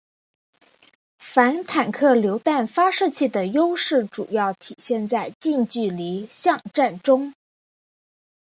[1.19, 7.35] 反坦克榴弹发射器的优势主要体现在近距离巷战中。